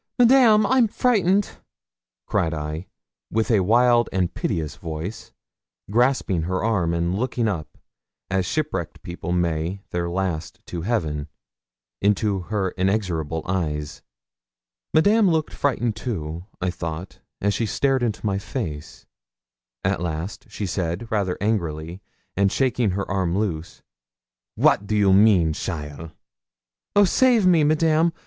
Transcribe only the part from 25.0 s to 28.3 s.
mean, cheaile?' 'Oh save me, Madame!